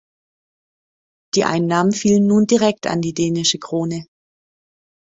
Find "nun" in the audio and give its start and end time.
2.25-2.47